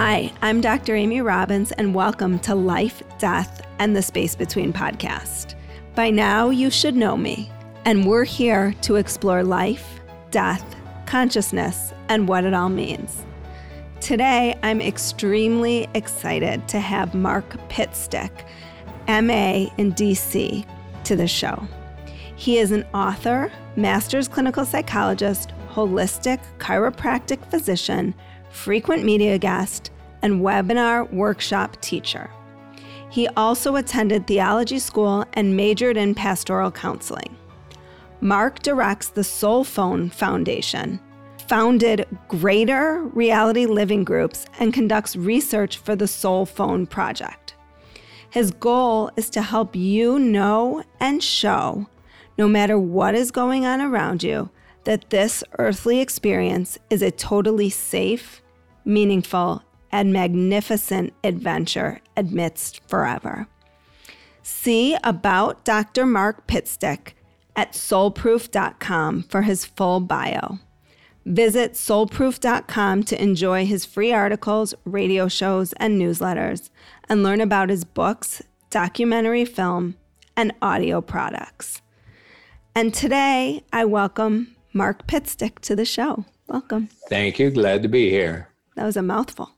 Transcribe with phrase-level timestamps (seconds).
[0.00, 0.94] Hi, I'm Dr.
[0.94, 5.56] Amy Robbins, and welcome to Life, Death, and the Space Between podcast.
[5.96, 7.50] By now, you should know me,
[7.84, 9.98] and we're here to explore life,
[10.30, 10.76] death,
[11.06, 13.26] consciousness, and what it all means.
[14.00, 18.30] Today, I'm extremely excited to have Mark Pitstick,
[19.08, 20.64] MA in DC,
[21.02, 21.66] to the show.
[22.36, 28.14] He is an author, master's clinical psychologist, holistic chiropractic physician,
[28.50, 29.90] frequent media guest,
[30.22, 32.30] and webinar workshop teacher.
[33.10, 37.36] He also attended theology school and majored in pastoral counseling.
[38.20, 41.00] Mark directs the Soul Phone Foundation,
[41.46, 47.54] founded Greater Reality Living Groups, and conducts research for the Soul Phone Project.
[48.30, 51.86] His goal is to help you know and show,
[52.36, 54.50] no matter what is going on around you,
[54.84, 58.42] that this earthly experience is a totally safe,
[58.84, 63.46] meaningful, and magnificent adventure amidst forever.
[64.42, 66.06] See about Dr.
[66.06, 67.14] Mark Pitstick
[67.56, 70.58] at soulproof.com for his full bio.
[71.26, 76.70] Visit soulproof.com to enjoy his free articles, radio shows, and newsletters,
[77.08, 79.96] and learn about his books, documentary film,
[80.36, 81.82] and audio products.
[82.74, 86.24] And today, I welcome Mark Pitstick to the show.
[86.46, 86.88] Welcome.
[87.08, 87.50] Thank you.
[87.50, 88.48] Glad to be here.
[88.76, 89.50] That was a mouthful.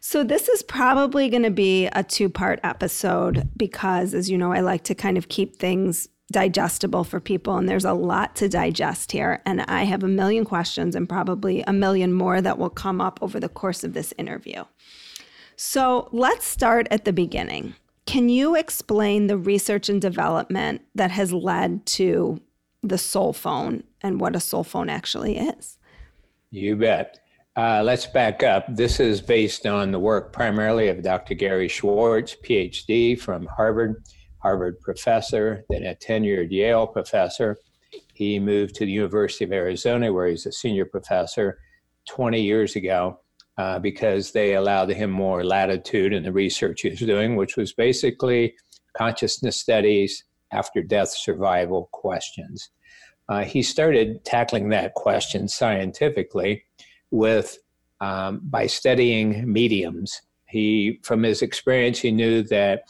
[0.00, 4.52] So, this is probably going to be a two part episode because, as you know,
[4.52, 8.48] I like to kind of keep things digestible for people, and there's a lot to
[8.48, 9.40] digest here.
[9.46, 13.18] And I have a million questions and probably a million more that will come up
[13.22, 14.64] over the course of this interview.
[15.56, 17.74] So, let's start at the beginning.
[18.04, 22.40] Can you explain the research and development that has led to
[22.82, 25.78] the soul phone and what a soul phone actually is?
[26.50, 27.18] You bet.
[27.54, 28.64] Uh, let's back up.
[28.68, 31.34] This is based on the work primarily of Dr.
[31.34, 34.02] Gary Schwartz, PhD from Harvard,
[34.38, 37.58] Harvard professor, then a tenured Yale professor.
[38.14, 41.58] He moved to the University of Arizona, where he's a senior professor
[42.08, 43.20] 20 years ago,
[43.58, 47.74] uh, because they allowed him more latitude in the research he was doing, which was
[47.74, 48.54] basically
[48.96, 52.70] consciousness studies, after death survival questions.
[53.28, 56.64] Uh, he started tackling that question scientifically
[57.10, 57.58] with
[58.00, 60.20] um, by studying mediums.
[60.46, 62.82] He, from his experience, he knew that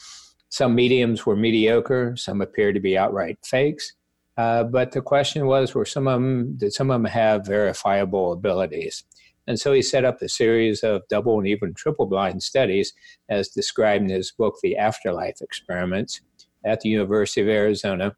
[0.49, 3.93] some mediums were mediocre, some appeared to be outright fakes.
[4.37, 8.33] Uh, but the question was, were some of them did some of them have verifiable
[8.33, 9.05] abilities?
[9.47, 12.93] And so he set up a series of double and even triple blind studies,
[13.29, 16.21] as described in his book, The Afterlife Experiments,
[16.65, 18.15] at the University of Arizona.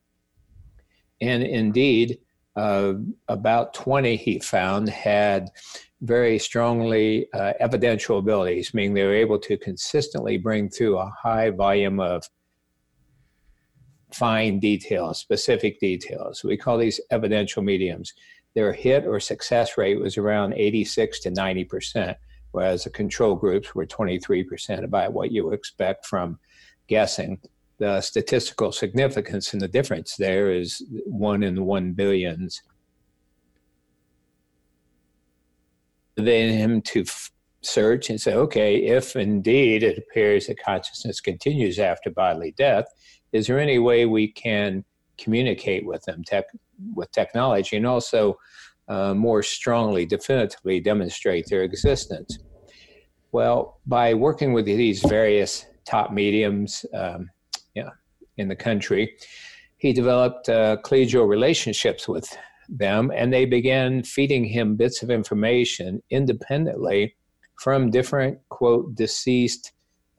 [1.21, 2.19] And indeed,
[2.57, 2.95] uh,
[3.29, 5.51] about 20 he found had
[6.03, 11.51] very strongly uh, evidential abilities, meaning they were able to consistently bring through a high
[11.51, 12.29] volume of
[14.13, 16.45] fine details, specific details.
[16.45, 18.13] We call these evidential mediums.
[18.55, 22.17] Their hit or success rate was around 86 to 90 percent,
[22.53, 26.39] whereas the control groups were 23 percent, about what you expect from
[26.87, 27.41] guessing.
[27.79, 32.63] The statistical significance and the difference there is one in one billions.
[36.17, 37.31] then him to f-
[37.63, 42.87] search and say, okay, if indeed it appears that consciousness continues after bodily death,
[43.33, 44.85] is there any way we can
[45.19, 46.45] communicate with them tech,
[46.95, 48.39] with technology and also
[48.89, 52.39] uh, more strongly, definitively demonstrate their existence?
[53.33, 57.29] Well, by working with these various top mediums um,
[58.37, 59.17] in the country,
[59.77, 62.37] he developed uh, collegial relationships with
[62.69, 67.15] them, and they began feeding him bits of information independently
[67.61, 69.73] from different, quote, deceased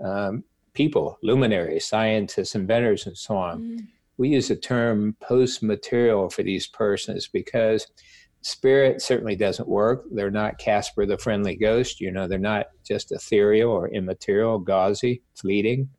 [0.03, 0.43] um,
[0.73, 3.61] people, luminaries, scientists, inventors, and so on.
[3.61, 3.87] Mm.
[4.17, 7.87] We use the term post material for these persons because
[8.41, 10.05] spirit certainly doesn't work.
[10.11, 11.99] They're not Casper the Friendly Ghost.
[11.99, 15.89] You know, they're not just ethereal or immaterial, gauzy, fleeting.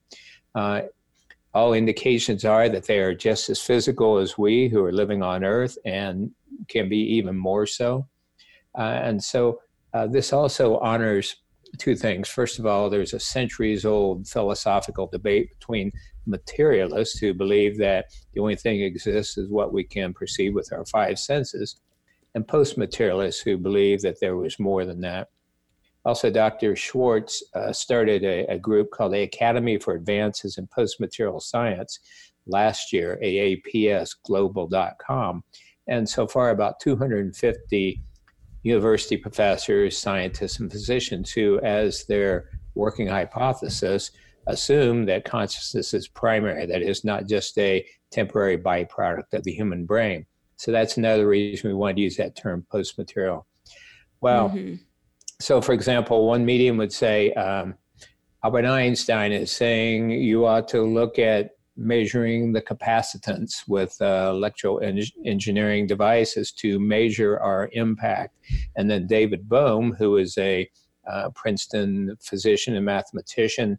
[0.54, 0.82] Uh,
[1.56, 5.43] all indications are that they are just as physical as we who are living on
[5.43, 6.31] earth and
[6.69, 8.06] can be even more so.
[8.79, 9.58] Uh, and so
[9.94, 11.37] uh, this also honors
[11.79, 12.29] two things.
[12.29, 15.91] First of all, there's a centuries old philosophical debate between
[16.26, 18.05] materialists who believe that
[18.35, 21.81] the only thing that exists is what we can perceive with our five senses,
[22.35, 25.29] and post materialists who believe that there was more than that.
[26.06, 26.75] Also, Dr.
[26.76, 31.99] Schwartz uh, started a, a, group called the Academy for Advances in Post-Material Science
[32.47, 35.43] last year, aapsglobal.com.
[35.88, 38.00] And so far, about 250
[38.62, 44.12] university professors, scientists, and physicians who, as their working hypothesis,
[44.47, 49.85] assume that consciousness is primary, that is not just a temporary byproduct of the human
[49.85, 50.25] brain.
[50.55, 53.44] So that's another reason we want to use that term post material.
[54.20, 54.76] Well, mm-hmm.
[55.38, 57.74] So for example, one medium would say, um,
[58.44, 64.78] Albert Einstein is saying you ought to look at measuring the capacitance with uh, electro
[64.78, 68.34] engineering devices to measure our impact.
[68.76, 70.68] And then David Bohm, who is a
[71.10, 73.78] uh, Princeton physician and mathematician,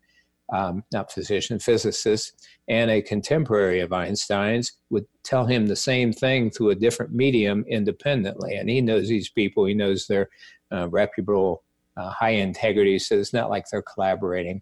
[0.54, 6.50] um, not physician, physicist, and a contemporary of Einstein's, would tell him the same thing
[6.50, 8.56] through a different medium independently.
[8.56, 10.30] And he knows these people, he knows they're
[10.72, 11.64] uh, reputable,
[11.96, 14.62] uh, high integrity, so it's not like they're collaborating.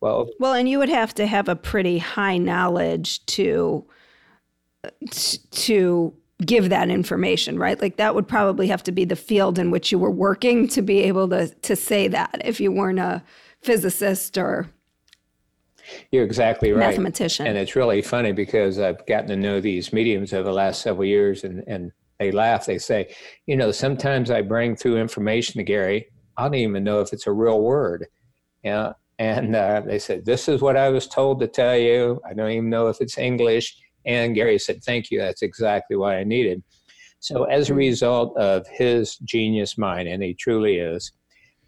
[0.00, 3.86] Well, well, and you would have to have a pretty high knowledge to
[5.50, 6.14] to
[6.44, 7.80] give that information, right?
[7.80, 10.82] Like that would probably have to be the field in which you were working to
[10.82, 13.22] be able to to say that if you weren't a
[13.60, 14.68] physicist or
[16.10, 16.88] you're exactly right.
[16.88, 17.46] Mathematician.
[17.46, 21.04] And it's really funny because I've gotten to know these mediums over the last several
[21.04, 22.66] years and, and they laugh.
[22.66, 23.14] They say,
[23.46, 26.06] you know, sometimes I bring through information to Gary.
[26.36, 28.06] I don't even know if it's a real word.
[28.62, 28.92] Yeah.
[29.18, 32.20] And uh, they said, this is what I was told to tell you.
[32.28, 33.76] I don't even know if it's English.
[34.06, 35.18] And Gary said, thank you.
[35.18, 36.62] That's exactly what I needed.
[37.20, 41.12] So, as a result of his genius mind, and he truly is,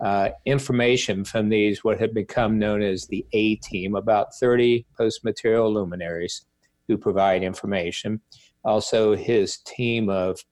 [0.01, 5.25] uh, information from these, what have become known as the A team, about 30 post
[5.25, 6.45] material luminaries
[6.89, 8.21] who provide information.
[8.65, 10.43] Also, his team of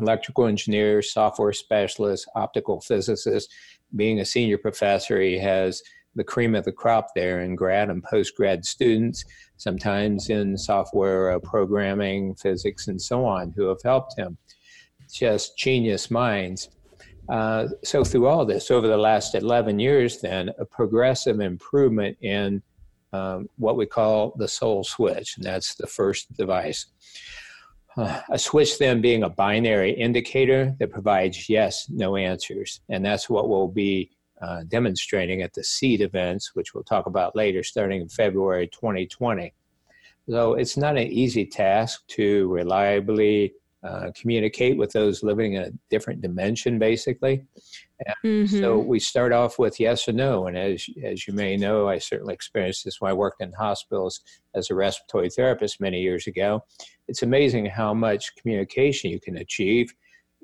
[0.00, 3.52] electrical engineers, software specialists, optical physicists.
[3.94, 5.82] Being a senior professor, he has
[6.16, 9.24] the cream of the crop there in grad and post grad students,
[9.56, 14.36] sometimes in software uh, programming, physics, and so on, who have helped him.
[15.12, 16.70] Just genius minds.
[17.28, 22.62] Uh, so, through all this, over the last 11 years, then, a progressive improvement in
[23.14, 26.86] um, what we call the soul switch, and that's the first device.
[27.96, 32.80] Uh, a switch then being a binary indicator that provides yes, no answers.
[32.88, 34.10] And that's what we'll be
[34.42, 39.54] uh, demonstrating at the SEED events, which we'll talk about later, starting in February 2020.
[40.28, 45.70] So it's not an easy task to reliably uh, communicate with those living in a
[45.90, 47.44] different dimension, basically.
[48.24, 48.58] Mm-hmm.
[48.58, 50.46] So we start off with yes or no.
[50.46, 54.20] And as, as you may know, I certainly experienced this when I worked in hospitals
[54.54, 56.64] as a respiratory therapist many years ago.
[57.08, 59.92] It's amazing how much communication you can achieve.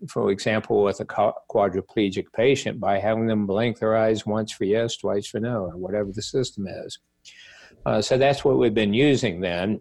[0.09, 4.97] For example, with a quadriplegic patient by having them blink their eyes once for yes,
[4.97, 6.99] twice for no, or whatever the system is.
[7.87, 9.81] Uh, so that's what we've been using then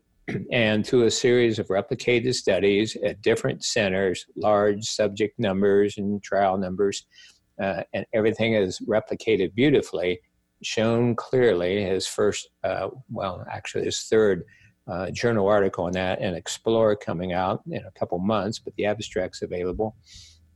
[0.52, 6.58] and through a series of replicated studies at different centers, large subject numbers and trial
[6.58, 7.06] numbers,
[7.62, 10.20] uh, and everything is replicated beautifully,
[10.64, 11.84] shown clearly.
[11.84, 14.44] His first, uh, well, actually his third
[14.88, 18.86] uh, journal article on that, and Explore coming out in a couple months, but the
[18.86, 19.96] abstract's available,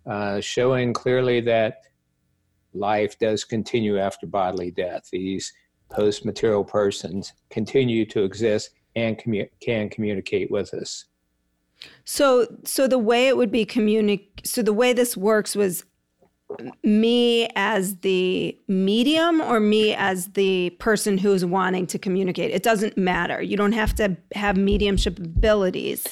[0.06, 1.82] uh, showing clearly that
[2.74, 5.04] life does continue after bodily death.
[5.12, 5.54] These
[5.92, 11.06] post-material persons continue to exist and commu- can communicate with us.
[12.06, 14.46] So, so the way it would be communic.
[14.46, 15.84] So the way this works was
[16.84, 22.52] me as the medium or me as the person who's wanting to communicate.
[22.52, 23.42] It doesn't matter.
[23.42, 26.04] You don't have to have mediumship abilities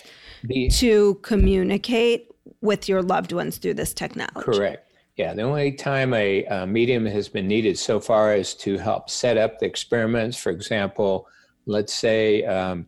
[0.44, 4.42] the, to communicate with your loved ones through this technology.
[4.42, 4.92] Correct.
[5.18, 9.10] Yeah, the only time a, a medium has been needed so far is to help
[9.10, 10.38] set up the experiments.
[10.38, 11.28] For example,
[11.66, 12.88] let's say um,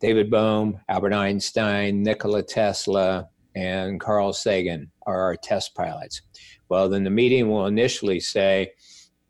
[0.00, 6.22] David Bohm, Albert Einstein, Nikola Tesla, and Carl Sagan are our test pilots.
[6.68, 8.72] Well, then the meeting will initially say,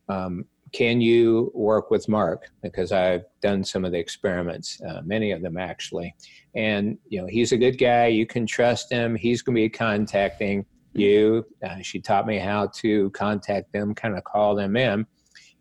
[0.08, 2.46] um, can you work with Mark?
[2.62, 6.14] Because I've done some of the experiments, uh, many of them actually.
[6.56, 8.06] And, you know, he's a good guy.
[8.06, 9.14] You can trust him.
[9.14, 11.46] He's going to be contacting you.
[11.64, 15.06] Uh, she taught me how to contact them, kind of call them in.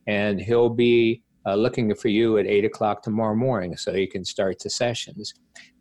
[0.07, 4.23] And he'll be uh, looking for you at eight o'clock tomorrow morning so you can
[4.23, 5.33] start the sessions.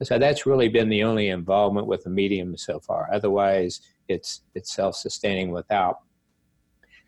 [0.02, 3.08] So that's really been the only involvement with the medium so far.
[3.12, 5.98] Otherwise, it's it's self-sustaining without.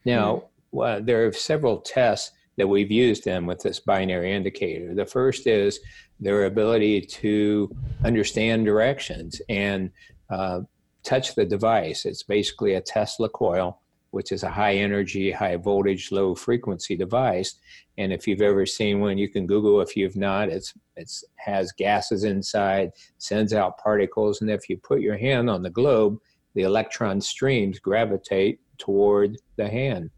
[0.04, 1.04] Now, mm-hmm.
[1.04, 4.94] there are several tests that we've used them with this binary indicator.
[4.94, 5.80] The first is
[6.20, 9.90] their ability to understand directions and
[10.30, 10.60] uh,
[11.02, 12.04] touch the device.
[12.04, 13.80] It's basically a Tesla coil
[14.14, 17.56] which is a high energy, high voltage, low frequency device.
[17.98, 19.80] And if you've ever seen one, you can Google.
[19.80, 25.00] If you've not, it's it's has gases inside, sends out particles, and if you put
[25.00, 26.18] your hand on the globe,
[26.54, 30.10] the electron streams gravitate toward the hand.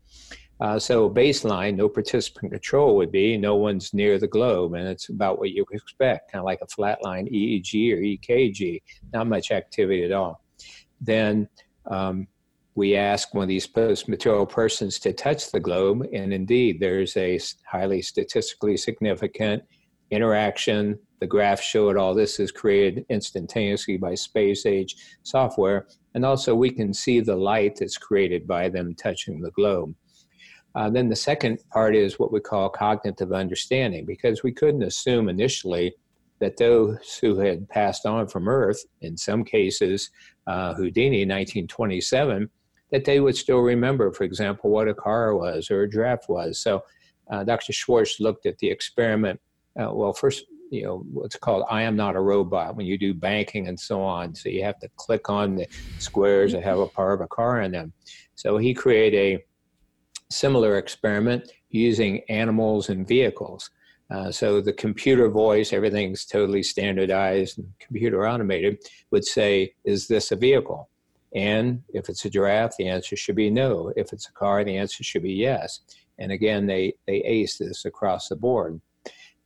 [0.60, 5.08] Uh, so baseline, no participant control would be no one's near the globe, and it's
[5.08, 8.82] about what you expect, kind of like a flatline EEG or EKG,
[9.14, 10.42] not much activity at all.
[11.00, 11.48] Then
[11.86, 12.26] um,
[12.76, 17.40] we ask one of these post-material persons to touch the globe, and indeed, there's a
[17.66, 19.62] highly statistically significant
[20.10, 20.98] interaction.
[21.20, 26.70] The graph showed all this is created instantaneously by space age software, and also we
[26.70, 29.94] can see the light that's created by them touching the globe.
[30.74, 35.30] Uh, then the second part is what we call cognitive understanding, because we couldn't assume
[35.30, 35.94] initially
[36.40, 40.10] that those who had passed on from Earth, in some cases,
[40.46, 42.50] uh, Houdini, 1927,
[42.92, 46.60] that they would still remember, for example, what a car was or a giraffe was.
[46.60, 46.82] So
[47.30, 47.72] uh, Dr.
[47.72, 49.40] Schwartz looked at the experiment.
[49.80, 53.14] Uh, well, first, you know, what's called I am not a robot when you do
[53.14, 54.34] banking and so on.
[54.34, 55.66] So you have to click on the
[55.98, 57.92] squares that have a part of a car in them.
[58.34, 59.44] So he created a
[60.30, 63.70] similar experiment using animals and vehicles.
[64.10, 68.78] Uh, so the computer voice, everything's totally standardized and computer automated,
[69.10, 70.88] would say, Is this a vehicle?
[71.36, 73.92] And if it's a giraffe, the answer should be no.
[73.94, 75.80] If it's a car, the answer should be yes.
[76.18, 78.80] And again, they, they ace this across the board.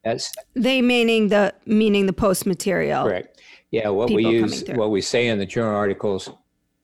[0.05, 3.05] That's they meaning the meaning the post material.
[3.05, 3.41] Correct.
[3.71, 6.31] Yeah, what we use what we say in the journal articles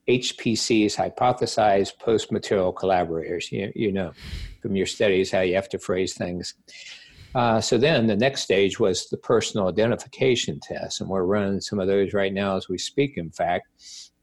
[0.07, 3.51] HPCs, hypothesized post material collaborators.
[3.51, 4.13] You, you know
[4.61, 6.55] from your studies how you have to phrase things.
[7.37, 11.79] Uh, so then the next stage was the personal identification test, and we're running some
[11.79, 13.69] of those right now as we speak, in fact,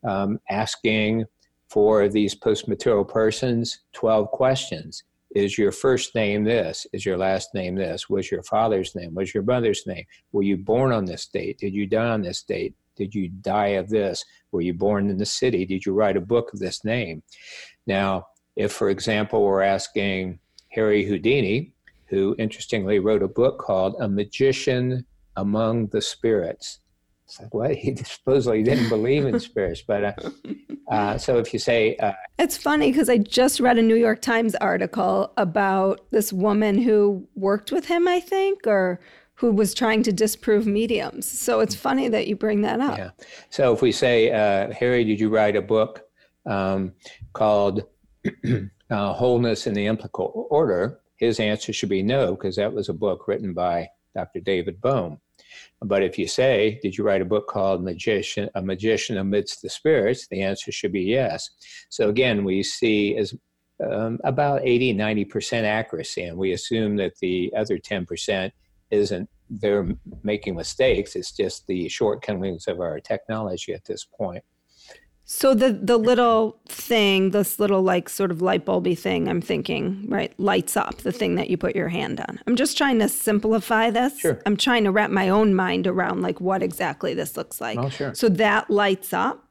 [0.03, 1.24] um, asking
[1.70, 5.03] for these post material persons 12 questions.
[5.36, 6.88] Is your first name this?
[6.91, 8.10] Is your last name this?
[8.10, 9.13] Was your father's name?
[9.13, 10.05] Was your mother's name?
[10.32, 11.60] Were you born on this date?
[11.60, 12.74] Did you die on this date?
[12.96, 14.25] Did you die of this?
[14.51, 15.67] Were you born in the city?
[15.67, 17.22] Did you write a book of this name?
[17.86, 20.39] Now, if, for example, we're asking
[20.72, 21.73] Harry Houdini,
[22.13, 25.03] who interestingly wrote a book called A Magician
[25.36, 26.79] Among the Spirits.
[27.25, 27.75] It's like, what?
[27.75, 29.82] He supposedly didn't believe in spirits.
[29.82, 30.13] But uh,
[30.91, 31.96] uh, so if you say.
[31.98, 36.79] Uh, it's funny because I just read a New York Times article about this woman
[36.79, 39.00] who worked with him, I think, or
[39.36, 41.27] who was trying to disprove mediums.
[41.27, 42.98] So it's funny that you bring that up.
[42.98, 43.10] Yeah.
[43.50, 46.03] So if we say, uh, Harry, did you write a book
[46.46, 46.93] um,
[47.34, 47.84] called
[48.91, 51.00] uh, Wholeness in the Implicate Order?
[51.17, 54.39] His answer should be no, because that was a book written by Dr.
[54.39, 55.20] David Bohm.
[55.82, 59.70] But if you say, did you write a book called Magician, A Magician Amidst the
[59.70, 60.27] Spirits?
[60.27, 61.50] The answer should be yes.
[61.89, 63.36] So again, we see as
[63.84, 68.51] um, about 80, 90% accuracy, and we assume that the other 10%
[68.91, 69.88] isn't they're
[70.24, 71.15] making mistakes.
[71.15, 74.43] It's just the shortcomings of our technology at this point.
[75.25, 80.06] So the the little thing, this little like sort of light bulby thing, I'm thinking,
[80.10, 82.42] right, lights up the thing that you put your hand on.
[82.46, 84.20] I'm just trying to simplify this.
[84.20, 84.42] Sure.
[84.46, 87.80] I'm trying to wrap my own mind around like what exactly this looks like.
[87.80, 88.13] Oh, sure.
[88.13, 89.48] So that lights up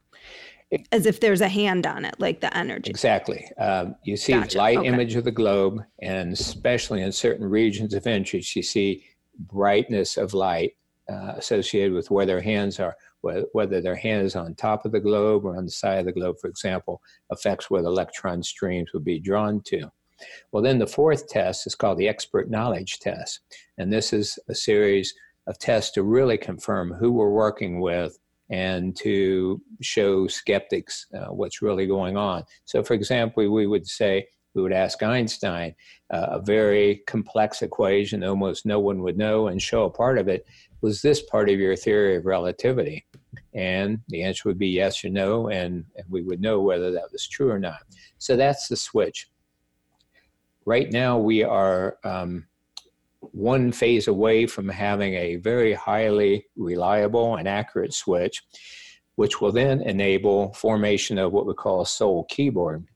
[0.71, 2.91] it, as if there's a hand on it, like the energy.
[2.91, 3.47] Exactly.
[3.57, 4.59] Um, you see gotcha.
[4.59, 4.89] light okay.
[4.89, 9.05] image of the globe, and especially in certain regions of interest, you see
[9.39, 10.73] brightness of light
[11.11, 12.97] uh, associated with where their hands are.
[13.23, 16.13] Whether their hand is on top of the globe or on the side of the
[16.13, 17.01] globe, for example,
[17.31, 19.91] affects where the electron streams would be drawn to.
[20.51, 23.41] Well, then the fourth test is called the expert knowledge test.
[23.79, 25.15] And this is a series
[25.47, 28.19] of tests to really confirm who we're working with
[28.51, 32.45] and to show skeptics uh, what's really going on.
[32.65, 35.75] So, for example, we would say, we would ask Einstein
[36.13, 40.29] uh, a very complex equation almost no one would know and show a part of
[40.29, 40.45] it.
[40.83, 43.07] Was this part of your theory of relativity?
[43.55, 47.11] And the answer would be yes or no, and, and we would know whether that
[47.13, 47.81] was true or not.
[48.19, 49.31] So that's the switch.
[50.65, 52.47] Right now, we are um,
[53.21, 58.43] one phase away from having a very highly reliable and accurate switch,
[59.17, 62.87] which will then enable formation of what we call a soul keyboard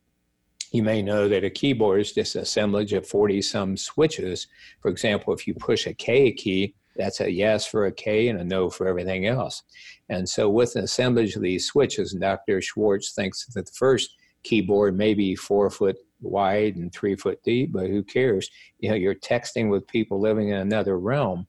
[0.72, 4.46] you may know that a keyboard is just assemblage of 40 some switches.
[4.80, 8.40] For example, if you push a K key, that's a yes for a K and
[8.40, 9.62] a no for everything else.
[10.08, 12.60] And so, with an assemblage of these switches, Dr.
[12.60, 17.72] Schwartz thinks that the first keyboard may be four foot wide and three foot deep,
[17.72, 18.50] but who cares?
[18.78, 21.46] You know, you're texting with people living in another realm.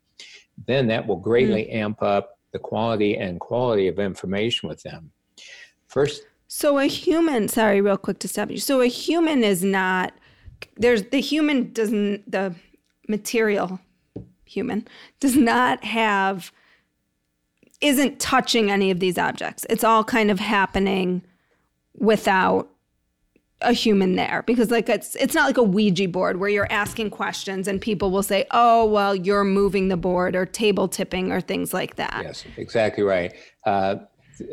[0.66, 1.76] Then that will greatly mm.
[1.76, 5.12] amp up the quality and quality of information with them.
[5.88, 8.58] First, so a human, sorry, real quick to stop you.
[8.58, 10.14] So a human is not
[10.76, 12.56] there's the human doesn't the
[13.08, 13.80] material
[14.48, 14.88] human
[15.20, 16.52] does not have
[17.80, 19.66] isn't touching any of these objects.
[19.70, 21.22] It's all kind of happening
[21.94, 22.70] without
[23.62, 27.10] a human there because like it's it's not like a Ouija board where you're asking
[27.10, 31.42] questions and people will say, "Oh, well, you're moving the board or table tipping or
[31.42, 33.34] things like that." Yes, exactly right.
[33.66, 33.96] Uh,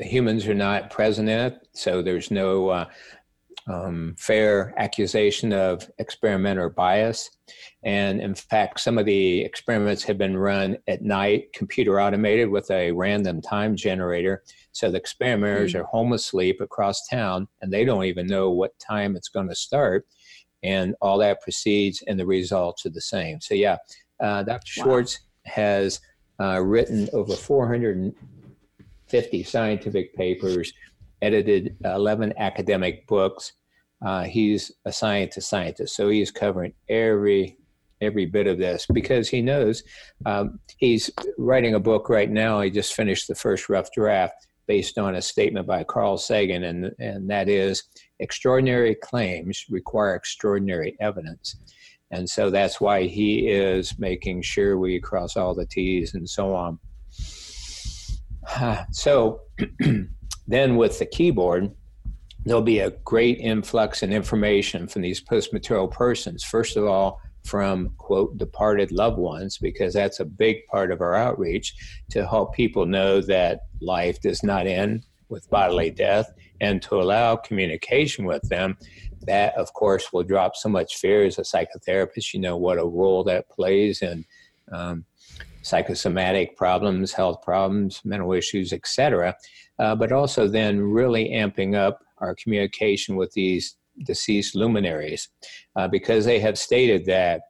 [0.00, 2.84] humans are not present in it, so there's no uh,
[3.66, 7.30] um, fair accusation of experiment or bias.
[7.82, 12.70] And in fact, some of the experiments have been run at night, computer automated with
[12.70, 14.42] a random time generator.
[14.72, 15.82] So the experimenters mm-hmm.
[15.82, 19.54] are home asleep across town and they don't even know what time it's going to
[19.54, 20.06] start.
[20.62, 23.40] And all that proceeds and the results are the same.
[23.40, 23.76] So, yeah,
[24.20, 24.66] uh, Dr.
[24.66, 25.52] Schwartz wow.
[25.52, 26.00] has
[26.40, 30.72] uh, written over 450 scientific papers
[31.24, 33.52] edited 11 academic books.
[34.04, 37.56] Uh, he's a scientist scientist, so he's covering every
[38.00, 39.82] every bit of this because he knows
[40.26, 42.60] um, he's writing a book right now.
[42.60, 46.92] He just finished the first rough draft based on a statement by Carl Sagan, and
[46.98, 47.84] and that is
[48.20, 51.56] extraordinary claims require extraordinary evidence.
[52.10, 56.54] And so that's why he is making sure we cross all the T's and so
[56.54, 56.78] on.
[58.92, 59.40] So
[60.46, 61.70] Then with the keyboard,
[62.44, 66.44] there'll be a great influx in information from these post-material persons.
[66.44, 71.14] First of all, from quote departed loved ones because that's a big part of our
[71.14, 71.74] outreach
[72.10, 77.36] to help people know that life does not end with bodily death and to allow
[77.36, 78.76] communication with them
[79.26, 82.84] that of course will drop so much fear as a psychotherapist you know what a
[82.84, 84.24] role that plays in
[84.72, 85.04] um,
[85.64, 89.34] psychosomatic problems health problems mental issues etc
[89.78, 95.28] uh, but also then really amping up our communication with these deceased luminaries
[95.76, 97.42] uh, because they have stated that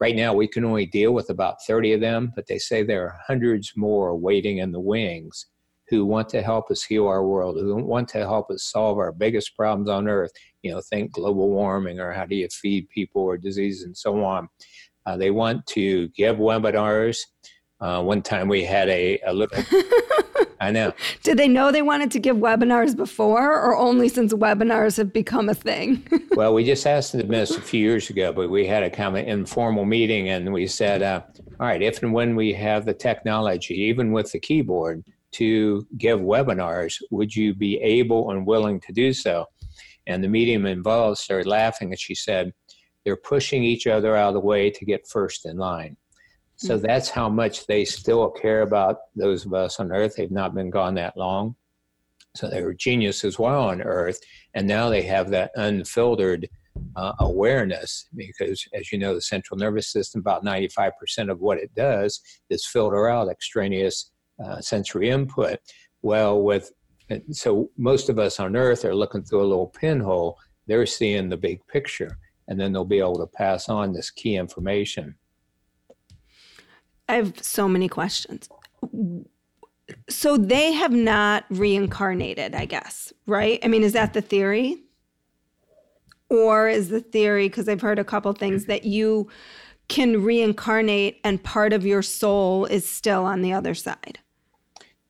[0.00, 3.04] right now we can only deal with about 30 of them, but they say there
[3.04, 5.46] are hundreds more waiting in the wings
[5.88, 9.12] who want to help us heal our world, who want to help us solve our
[9.12, 10.32] biggest problems on earth.
[10.62, 14.24] You know, think global warming or how do you feed people or disease and so
[14.24, 14.48] on.
[15.06, 17.18] Uh, they want to give webinars.
[17.80, 19.62] Uh, one time we had a, a little
[20.60, 20.94] I know.
[21.22, 25.50] Did they know they wanted to give webinars before, or only since webinars have become
[25.50, 26.06] a thing?
[26.32, 29.18] well, we just asked them this a few years ago, but we had a kind
[29.18, 31.20] of informal meeting, and we said, uh,
[31.60, 36.20] "All right, if and when we have the technology, even with the keyboard, to give
[36.20, 39.44] webinars, would you be able and willing to do so?"
[40.06, 42.52] And the medium involved started laughing, and she said,
[43.04, 45.96] "They're pushing each other out of the way to get first in line."
[46.56, 46.86] So mm-hmm.
[46.86, 50.16] that's how much they still care about those of us on Earth.
[50.16, 51.56] They've not been gone that long.
[52.36, 54.18] So they were geniuses while on Earth.
[54.54, 56.48] And now they have that unfiltered
[56.96, 60.92] uh, awareness because, as you know, the central nervous system, about 95%
[61.30, 64.10] of what it does is filter out extraneous
[64.44, 65.58] uh, sensory input.
[66.02, 66.72] Well, with
[67.30, 71.36] so most of us on Earth are looking through a little pinhole, they're seeing the
[71.36, 75.14] big picture, and then they'll be able to pass on this key information.
[77.08, 78.48] I have so many questions.
[80.08, 83.60] So they have not reincarnated, I guess, right?
[83.62, 84.82] I mean, is that the theory?
[86.30, 89.28] Or is the theory, because I've heard a couple things, that you
[89.88, 94.18] can reincarnate and part of your soul is still on the other side?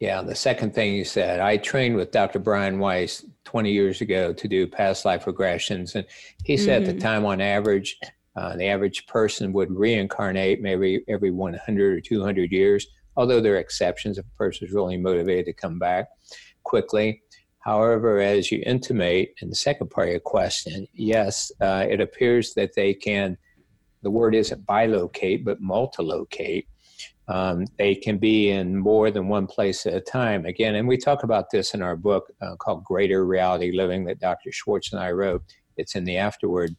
[0.00, 2.40] Yeah, the second thing you said, I trained with Dr.
[2.40, 5.94] Brian Weiss 20 years ago to do past life regressions.
[5.94, 6.06] And
[6.44, 6.90] he said mm-hmm.
[6.90, 7.08] at the mm-hmm.
[7.08, 7.98] time, on average,
[8.36, 13.58] uh, the average person would reincarnate maybe every 100 or 200 years, although there are
[13.58, 16.08] exceptions if a person is really motivated to come back
[16.64, 17.22] quickly.
[17.60, 22.52] However, as you intimate in the second part of your question, yes, uh, it appears
[22.54, 23.38] that they can,
[24.02, 26.66] the word isn't bilocate, but multilocate.
[27.26, 30.44] Um, they can be in more than one place at a time.
[30.44, 34.20] Again, and we talk about this in our book uh, called Greater Reality Living that
[34.20, 34.52] Dr.
[34.52, 35.42] Schwartz and I wrote.
[35.76, 36.76] It's in the afterword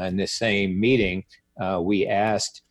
[0.00, 1.24] in the same meeting,
[1.60, 2.62] uh, we asked,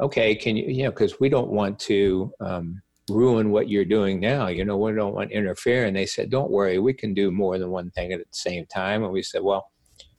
[0.00, 4.20] okay, can you, you know, because we don't want to um, ruin what you're doing
[4.20, 4.48] now.
[4.48, 5.86] You know, we don't want to interfere.
[5.86, 8.66] And they said, don't worry, we can do more than one thing at the same
[8.66, 9.04] time.
[9.04, 9.70] And we said, well,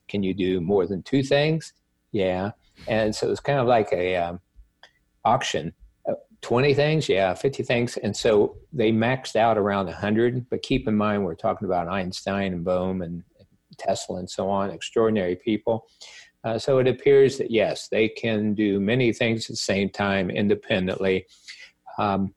[0.08, 1.74] can you do more than two things?
[2.12, 2.52] Yeah.
[2.88, 4.40] And so it's kind of like a um,
[5.26, 5.74] auction.
[6.42, 7.98] Uh, 20 things, yeah, 50 things.
[7.98, 10.50] And so they maxed out around 100.
[10.50, 13.24] But keep in mind, we're talking about Einstein and Bohm and
[13.78, 15.88] Tesla and so on, extraordinary people.
[16.44, 20.30] Uh, so it appears that yes, they can do many things at the same time
[20.30, 21.26] independently.
[21.98, 22.34] Um,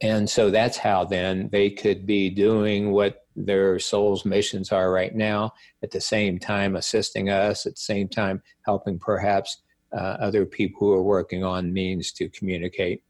[0.00, 5.14] and so that's how then they could be doing what their soul's missions are right
[5.14, 10.46] now, at the same time assisting us, at the same time helping perhaps uh, other
[10.46, 13.02] people who are working on means to communicate.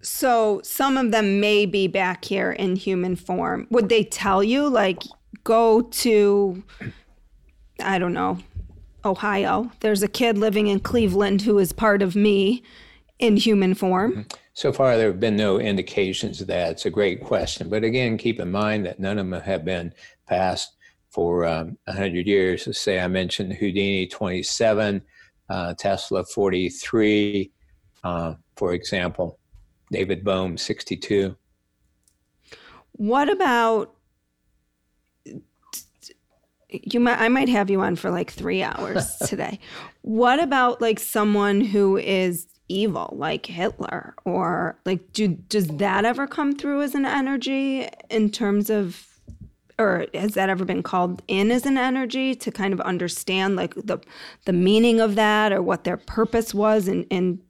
[0.00, 3.66] So some of them may be back here in human form.
[3.70, 5.02] Would they tell you, like,
[5.44, 6.62] go to,
[7.80, 8.38] I don't know,
[9.04, 9.70] Ohio?
[9.80, 12.62] There's a kid living in Cleveland who is part of me
[13.18, 14.12] in human form.
[14.12, 14.22] Mm-hmm.
[14.54, 16.72] So far, there have been no indications of that.
[16.72, 17.68] It's a great question.
[17.68, 19.92] But again, keep in mind that none of them have been
[20.26, 20.76] passed
[21.18, 22.64] for um, 100 years.
[22.64, 25.02] Let's say I mentioned Houdini 27,
[25.50, 27.50] uh, Tesla 43,
[28.04, 29.40] uh, for example,
[29.90, 31.36] David Bohm 62.
[32.92, 33.96] What about
[36.70, 39.58] you might I might have you on for like 3 hours today.
[40.02, 46.28] what about like someone who is evil like Hitler or like do does that ever
[46.28, 49.17] come through as an energy in terms of
[49.78, 53.74] or has that ever been called in as an energy to kind of understand like
[53.74, 53.98] the
[54.44, 57.40] the meaning of that or what their purpose was in in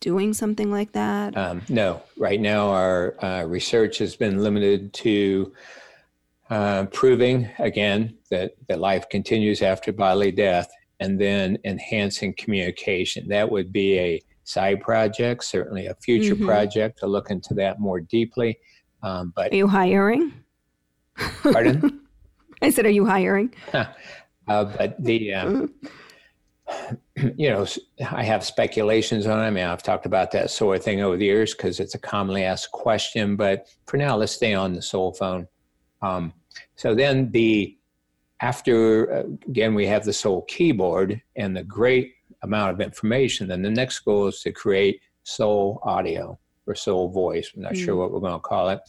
[0.00, 1.36] doing something like that?
[1.36, 5.52] Um, no, right now our uh, research has been limited to
[6.48, 13.28] uh, proving again that that life continues after bodily death and then enhancing communication.
[13.28, 16.46] That would be a side project, certainly a future mm-hmm.
[16.46, 18.58] project to look into that more deeply.
[19.02, 20.32] Um, but are you hiring?
[21.42, 22.00] Pardon?
[22.62, 23.54] I said, are you hiring?
[23.72, 23.84] uh,
[24.46, 25.74] but the um,
[27.36, 27.66] you know,
[28.10, 29.42] I have speculations on it.
[29.42, 31.98] I mean, I've talked about that sort of thing over the years because it's a
[31.98, 33.36] commonly asked question.
[33.36, 35.48] But for now, let's stay on the soul phone.
[36.02, 36.32] Um,
[36.76, 37.76] so then the
[38.40, 43.62] after uh, again we have the soul keyboard and the great amount of information then
[43.62, 47.84] the next goal is to create soul audio or soul voice i'm not mm.
[47.84, 48.80] sure what we're going to call it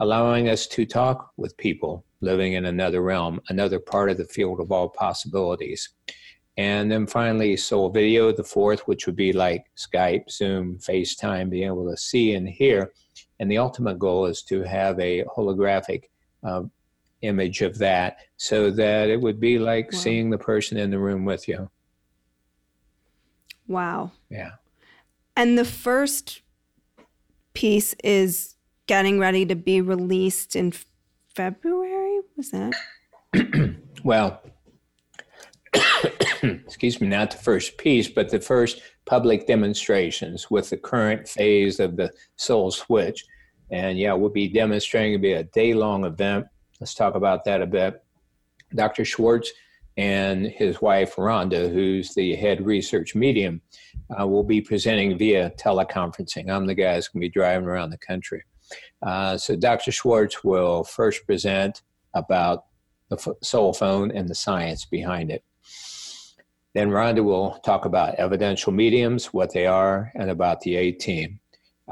[0.00, 4.60] allowing us to talk with people living in another realm another part of the field
[4.60, 5.90] of all possibilities
[6.56, 11.66] and then finally soul video the fourth which would be like skype zoom facetime being
[11.66, 12.92] able to see and hear
[13.40, 16.04] and the ultimate goal is to have a holographic
[16.44, 16.62] uh,
[17.22, 19.98] image of that so that it would be like wow.
[19.98, 21.70] seeing the person in the room with you.
[23.66, 24.12] Wow.
[24.30, 24.52] Yeah.
[25.36, 26.42] And the first
[27.54, 28.56] piece is
[28.90, 30.72] getting ready to be released in
[31.28, 32.18] February.
[32.36, 32.74] Was that?
[34.02, 34.42] well,
[36.42, 41.78] excuse me, not the first piece, but the first public demonstrations with the current phase
[41.78, 43.24] of the Soul Switch.
[43.70, 45.12] And yeah, we'll be demonstrating.
[45.12, 46.46] It'll be a day long event
[46.80, 48.02] Let's talk about that a bit.
[48.74, 49.04] Dr.
[49.04, 49.52] Schwartz
[49.98, 53.60] and his wife, Rhonda, who's the head research medium,
[54.18, 56.50] uh, will be presenting via teleconferencing.
[56.50, 58.42] I'm the guy who's going to be driving around the country.
[59.02, 59.92] Uh, so Dr.
[59.92, 61.82] Schwartz will first present
[62.14, 62.66] about
[63.08, 65.44] the soul phone and the science behind it.
[66.74, 71.40] Then Rhonda will talk about evidential mediums, what they are, and about the A team.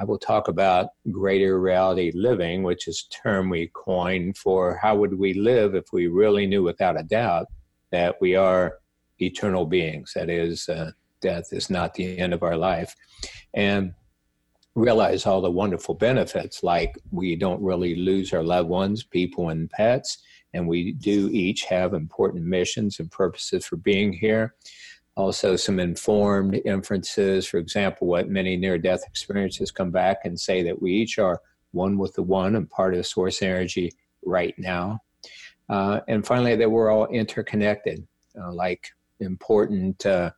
[0.01, 4.95] I will talk about greater reality living, which is a term we coined for how
[4.97, 7.47] would we live if we really knew without a doubt
[7.91, 8.79] that we are
[9.19, 10.13] eternal beings.
[10.15, 12.95] That is, uh, death is not the end of our life.
[13.55, 13.95] And
[14.79, 19.71] realize all the wonderful benefits, like we don't really lose our loved ones, people, and
[19.71, 20.19] pets.
[20.55, 24.55] And we do each have important missions and purposes for being here
[25.19, 27.45] also some informed inferences.
[27.45, 31.43] For example, what many near death experiences come back and say that we each are
[31.73, 33.93] one with the one and part of the source energy
[34.25, 35.01] right now.
[35.69, 38.07] Uh, and finally, that we're all interconnected,
[38.41, 38.89] uh, like
[39.19, 40.31] important uh,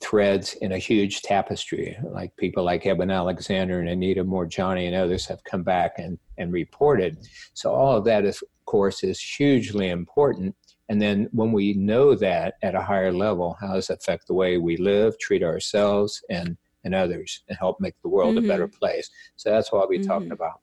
[0.00, 1.96] threads in a huge tapestry.
[2.02, 6.52] Like people like Eben Alexander and Anita Moorjani and others have come back and, and
[6.52, 7.18] reported.
[7.54, 10.54] So, all of that, is, of course, is hugely important
[10.88, 14.34] and then when we know that at a higher level, how does it affect the
[14.34, 18.44] way we live, treat ourselves, and, and others, and help make the world mm-hmm.
[18.44, 19.10] a better place?
[19.36, 20.08] So that's what I'll be mm-hmm.
[20.08, 20.60] talking about.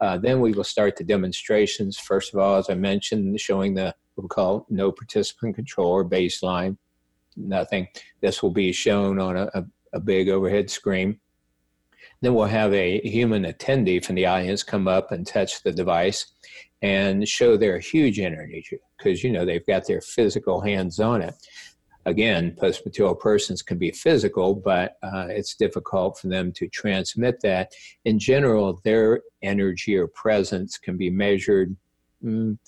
[0.00, 1.98] Uh, then we will start the demonstrations.
[1.98, 6.04] First of all, as I mentioned, showing the what we call no participant control or
[6.04, 6.76] baseline.
[7.36, 7.88] Nothing.
[8.20, 11.18] This will be shown on a, a, a big overhead screen.
[12.20, 16.32] Then we'll have a human attendee from the audience come up and touch the device
[16.80, 18.64] and show their huge energy
[18.96, 21.34] because you know they've got their physical hands on it.
[22.06, 27.72] Again, post-material persons can be physical, but uh, it's difficult for them to transmit that.
[28.04, 31.74] In general, their energy or presence can be measured
[32.22, 32.58] mm,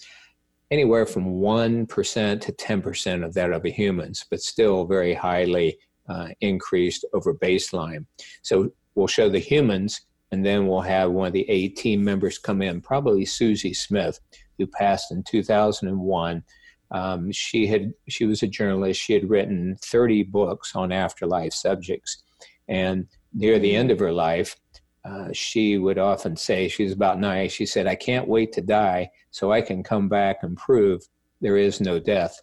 [0.71, 7.05] anywhere from 1% to 10% of that of human's, but still very highly uh, increased
[7.13, 8.05] over baseline.
[8.43, 10.01] So we'll show the humans
[10.33, 14.19] and then we'll have one of the A team members come in, probably Susie Smith,
[14.59, 16.43] who passed in 2001.
[16.91, 19.01] Um, she had she was a journalist.
[19.01, 22.23] She had written 30 books on afterlife subjects,
[22.69, 24.57] and near the end of her life,
[25.07, 28.61] uh, she would often say, she was about nine, she said, I can't wait to
[28.61, 31.03] die so I can come back and prove
[31.41, 32.39] there is no death.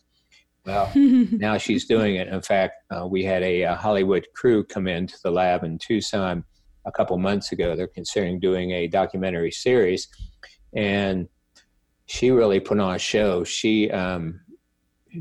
[0.65, 2.30] Well, now she's doing it.
[2.30, 6.45] In fact, uh, we had a, a, Hollywood crew come into the lab in Tucson
[6.86, 7.76] a couple months ago.
[7.76, 10.08] They're considering doing a documentary series,
[10.73, 11.28] and
[12.06, 13.43] she really put on a show.
[13.43, 14.39] She um,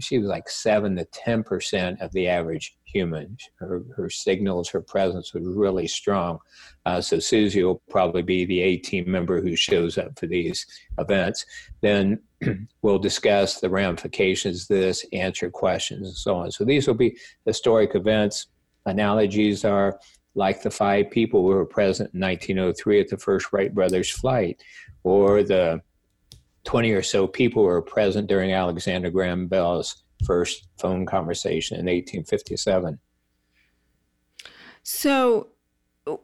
[0.01, 3.37] she was like seven to ten percent of the average human.
[3.57, 6.39] Her, her signals, her presence was really strong.
[6.87, 10.67] Uh, so Susie will probably be the A team member who shows up for these
[10.99, 11.45] events.
[11.81, 12.21] Then
[12.83, 16.51] we'll discuss the ramifications of this, answer questions, and so on.
[16.51, 18.47] So these will be historic events.
[18.87, 19.99] Analogies are
[20.35, 24.63] like the five people who were present in 1903 at the first Wright brothers flight,
[25.05, 25.83] or the
[26.65, 32.99] 20 or so people were present during Alexander Graham Bell's first phone conversation in 1857.
[34.83, 35.49] So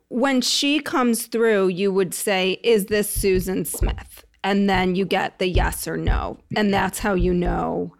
[0.08, 4.24] when she comes through, you would say, Is this Susan Smith?
[4.44, 6.38] And then you get the yes or no.
[6.56, 7.94] And that's how you know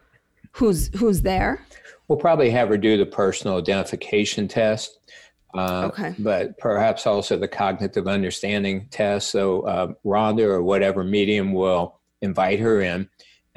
[0.52, 1.64] who's who's there.
[2.06, 4.98] We'll probably have her do the personal identification test.
[5.54, 6.14] Uh, okay.
[6.18, 9.30] But perhaps also the cognitive understanding test.
[9.30, 13.08] So uh, Rhonda or whatever medium will invite her in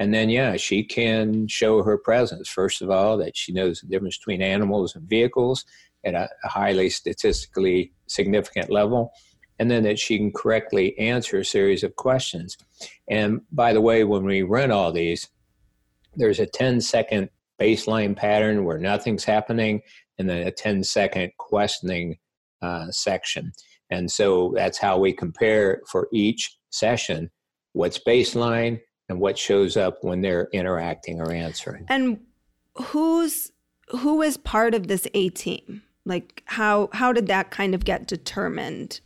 [0.02, 2.50] and then, yeah, she can show her presence.
[2.50, 5.64] First of all, that she knows the difference between animals and vehicles
[6.04, 9.12] at a, highly statistically significant level.
[9.60, 12.58] And then that she can correctly answer a series of questions.
[13.12, 15.30] And by the way, when we run all these,
[16.16, 17.30] there's a 10 second
[17.62, 19.82] baseline pattern where nothing's happening,
[20.18, 22.18] and then a 10 second questioning
[22.64, 23.52] uh, section.
[23.92, 27.30] And so that's how we compare for each session
[27.74, 28.82] what's baseline,
[29.12, 31.86] and what shows up when they're interacting or answering.
[31.90, 32.22] And
[32.76, 33.52] who's
[33.90, 35.84] who is part of this A team?
[36.06, 39.02] Like how how did that kind of get determined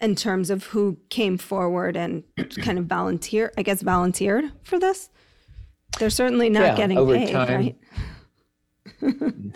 [0.00, 2.24] in terms of who came forward and
[2.62, 5.10] kind of volunteer, I guess volunteered for this?
[5.98, 7.76] They're certainly not yeah, getting over paid, time,
[9.02, 9.52] right?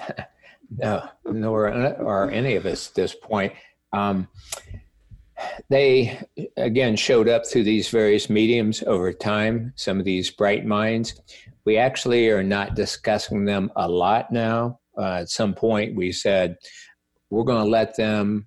[0.78, 3.54] no, nor are any of us at this point.
[3.92, 4.28] Um,
[5.68, 6.18] they
[6.56, 11.20] again showed up through these various mediums over time some of these bright minds.
[11.64, 14.80] We actually are not discussing them a lot now.
[14.98, 16.56] Uh, at some point we said
[17.30, 18.46] we're going to let them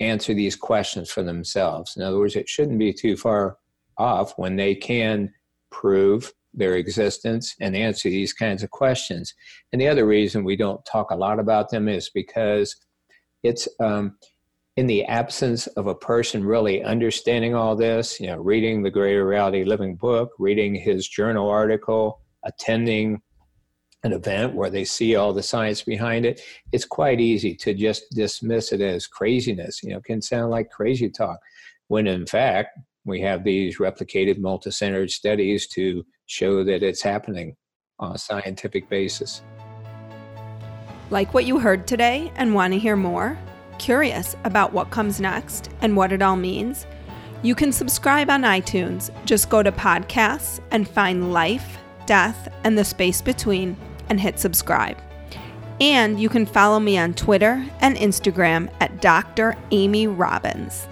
[0.00, 1.96] answer these questions for themselves.
[1.96, 3.58] In other words it shouldn't be too far
[3.98, 5.32] off when they can
[5.70, 9.34] prove their existence and answer these kinds of questions.
[9.72, 12.76] And the other reason we don't talk a lot about them is because
[13.42, 14.16] it's um,
[14.76, 19.24] in the absence of a person really understanding all this, you know, reading the Greater
[19.26, 23.20] Reality Living book, reading his journal article, attending
[24.02, 26.40] an event where they see all the science behind it,
[26.72, 29.82] it's quite easy to just dismiss it as craziness.
[29.82, 31.38] You know, can sound like crazy talk,
[31.86, 37.54] when in fact, we have these replicated multi-centered studies to show that it's happening
[37.98, 39.42] on a scientific basis.
[41.10, 43.38] Like what you heard today and want to hear more?
[43.78, 46.86] Curious about what comes next and what it all means?
[47.42, 49.10] You can subscribe on iTunes.
[49.26, 53.76] Just go to podcasts and find Life, Death, and the Space Between
[54.08, 54.98] and hit subscribe.
[55.80, 59.56] And you can follow me on Twitter and Instagram at Dr.
[59.72, 60.86] Amy Robbins.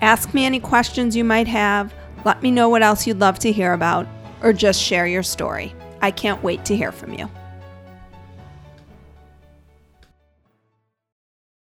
[0.00, 1.92] Ask me any questions you might have,
[2.24, 4.06] let me know what else you'd love to hear about,
[4.42, 5.74] or just share your story.
[6.00, 7.28] I can't wait to hear from you.